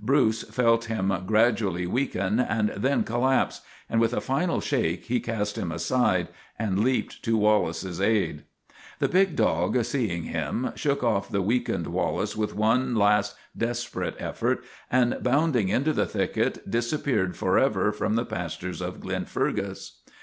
[0.00, 3.60] Bruce felt him gradually weaken and then collapse,
[3.90, 8.44] and with a final shake he cast him aside and leaped to Wallace's aid.
[8.98, 14.64] The big dog, seeing him, shook off the weakened Wallace with one last, desperate effort,
[14.90, 19.98] and, bound ing into the thicket, disappeared forever from the pastures of Glenfergus.